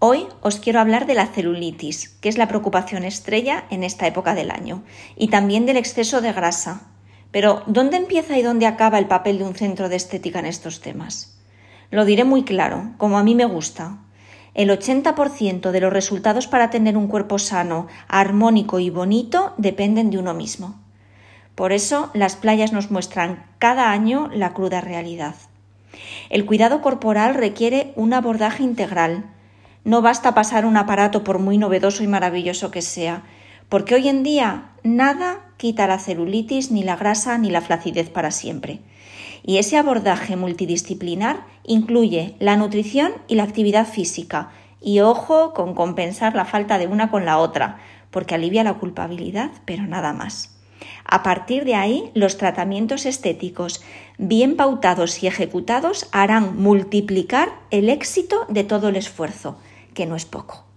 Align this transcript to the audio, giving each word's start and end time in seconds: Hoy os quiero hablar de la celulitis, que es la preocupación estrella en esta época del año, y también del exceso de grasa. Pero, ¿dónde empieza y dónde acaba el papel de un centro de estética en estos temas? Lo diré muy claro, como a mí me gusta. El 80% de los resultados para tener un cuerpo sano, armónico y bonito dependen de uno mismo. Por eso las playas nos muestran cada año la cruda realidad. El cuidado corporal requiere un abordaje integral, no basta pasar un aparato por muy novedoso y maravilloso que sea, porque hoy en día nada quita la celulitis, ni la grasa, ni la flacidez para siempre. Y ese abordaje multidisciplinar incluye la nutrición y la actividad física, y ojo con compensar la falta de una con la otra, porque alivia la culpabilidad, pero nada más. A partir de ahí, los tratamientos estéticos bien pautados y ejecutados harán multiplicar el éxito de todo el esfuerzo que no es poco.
Hoy 0.00 0.26
os 0.42 0.60
quiero 0.60 0.78
hablar 0.78 1.06
de 1.06 1.14
la 1.14 1.26
celulitis, 1.26 2.10
que 2.20 2.28
es 2.28 2.38
la 2.38 2.46
preocupación 2.46 3.02
estrella 3.02 3.64
en 3.68 3.82
esta 3.82 4.06
época 4.06 4.36
del 4.36 4.52
año, 4.52 4.84
y 5.16 5.26
también 5.26 5.66
del 5.66 5.76
exceso 5.76 6.20
de 6.20 6.32
grasa. 6.32 6.82
Pero, 7.32 7.64
¿dónde 7.66 7.96
empieza 7.96 8.38
y 8.38 8.42
dónde 8.42 8.66
acaba 8.66 9.00
el 9.00 9.08
papel 9.08 9.38
de 9.38 9.44
un 9.44 9.56
centro 9.56 9.88
de 9.88 9.96
estética 9.96 10.38
en 10.38 10.46
estos 10.46 10.80
temas? 10.80 11.36
Lo 11.90 12.04
diré 12.04 12.22
muy 12.22 12.44
claro, 12.44 12.92
como 12.96 13.18
a 13.18 13.24
mí 13.24 13.34
me 13.34 13.44
gusta. 13.44 13.98
El 14.54 14.70
80% 14.70 15.72
de 15.72 15.80
los 15.80 15.92
resultados 15.92 16.46
para 16.46 16.70
tener 16.70 16.96
un 16.96 17.08
cuerpo 17.08 17.40
sano, 17.40 17.88
armónico 18.06 18.78
y 18.78 18.90
bonito 18.90 19.52
dependen 19.56 20.10
de 20.10 20.18
uno 20.18 20.32
mismo. 20.32 20.80
Por 21.56 21.72
eso 21.72 22.10
las 22.14 22.36
playas 22.36 22.72
nos 22.72 22.92
muestran 22.92 23.46
cada 23.58 23.90
año 23.90 24.30
la 24.32 24.54
cruda 24.54 24.80
realidad. 24.80 25.34
El 26.30 26.46
cuidado 26.46 26.82
corporal 26.82 27.34
requiere 27.34 27.92
un 27.96 28.12
abordaje 28.12 28.62
integral, 28.62 29.24
no 29.84 30.02
basta 30.02 30.34
pasar 30.34 30.66
un 30.66 30.76
aparato 30.76 31.24
por 31.24 31.38
muy 31.38 31.58
novedoso 31.58 32.02
y 32.02 32.06
maravilloso 32.06 32.70
que 32.70 32.82
sea, 32.82 33.22
porque 33.68 33.94
hoy 33.94 34.08
en 34.08 34.22
día 34.22 34.70
nada 34.82 35.52
quita 35.56 35.86
la 35.86 35.98
celulitis, 35.98 36.70
ni 36.70 36.82
la 36.82 36.96
grasa, 36.96 37.38
ni 37.38 37.50
la 37.50 37.60
flacidez 37.60 38.10
para 38.10 38.30
siempre. 38.30 38.80
Y 39.44 39.58
ese 39.58 39.76
abordaje 39.76 40.36
multidisciplinar 40.36 41.44
incluye 41.64 42.36
la 42.38 42.56
nutrición 42.56 43.12
y 43.28 43.34
la 43.34 43.44
actividad 43.44 43.86
física, 43.86 44.50
y 44.80 45.00
ojo 45.00 45.54
con 45.54 45.74
compensar 45.74 46.34
la 46.34 46.44
falta 46.44 46.78
de 46.78 46.86
una 46.86 47.10
con 47.10 47.24
la 47.24 47.38
otra, 47.38 47.78
porque 48.10 48.34
alivia 48.34 48.64
la 48.64 48.74
culpabilidad, 48.74 49.50
pero 49.64 49.86
nada 49.86 50.12
más. 50.12 50.57
A 51.04 51.22
partir 51.22 51.64
de 51.64 51.74
ahí, 51.74 52.10
los 52.14 52.36
tratamientos 52.36 53.06
estéticos 53.06 53.82
bien 54.18 54.56
pautados 54.56 55.22
y 55.22 55.26
ejecutados 55.26 56.08
harán 56.12 56.56
multiplicar 56.60 57.50
el 57.70 57.88
éxito 57.88 58.46
de 58.48 58.64
todo 58.64 58.88
el 58.88 58.96
esfuerzo 58.96 59.58
que 59.94 60.06
no 60.06 60.16
es 60.16 60.24
poco. 60.24 60.67